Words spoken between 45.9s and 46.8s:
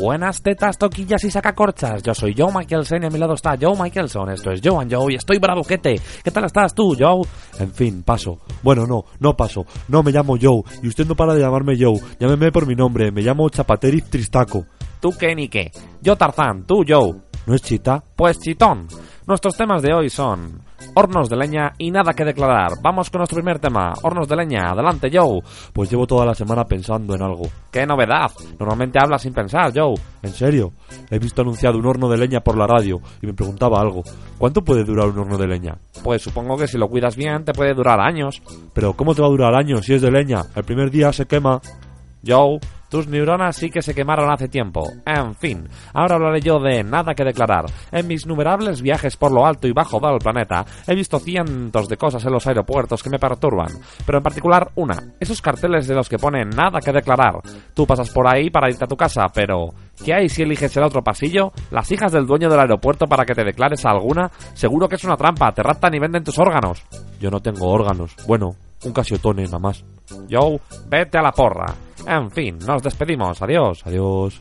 ahora hablaré yo